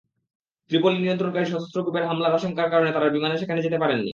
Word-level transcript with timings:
Tripoli 0.71 0.97
নিয়ন্ত্রণকারী 0.97 1.45
সশস্ত্র 1.45 1.79
গ্রুপের 1.81 2.07
হামলার 2.07 2.35
আশঙ্কার 2.35 2.67
কারণে 2.69 2.89
তাঁরা 2.91 3.07
বিমানে 3.09 3.35
সেখানে 3.37 3.61
যেতে 3.61 3.77
পারেননি। 3.77 4.09